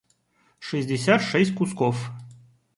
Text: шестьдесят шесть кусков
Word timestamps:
шестьдесят 0.67 1.21
шесть 1.29 1.53
кусков 1.57 1.95